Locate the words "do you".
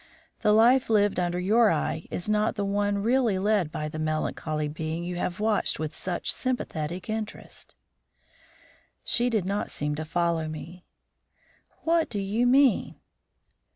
12.09-12.47